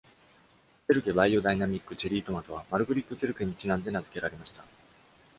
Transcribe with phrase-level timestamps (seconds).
[0.87, 4.65] セルケ・バイオダイナミック・チェリートマトは、マルグリット・セルケにちなんで名付けられました。